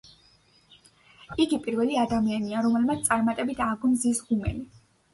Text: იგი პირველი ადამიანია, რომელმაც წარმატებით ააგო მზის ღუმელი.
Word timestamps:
იგი 1.45 1.59
პირველი 1.69 2.01
ადამიანია, 2.05 2.65
რომელმაც 2.69 3.07
წარმატებით 3.13 3.65
ააგო 3.71 3.95
მზის 3.97 4.29
ღუმელი. 4.29 4.69